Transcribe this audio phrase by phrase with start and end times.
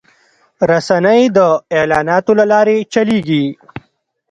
[0.69, 1.39] رسنۍ د
[1.75, 3.45] اعلاناتو له لارې چلېږي